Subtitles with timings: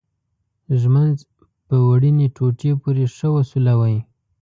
[0.81, 1.17] ږمنځ
[1.67, 3.97] په وړینې ټوټې پورې ښه وسولوئ.